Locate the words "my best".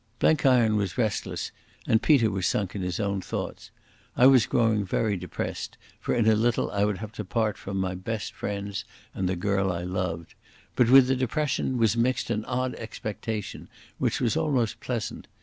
7.77-8.33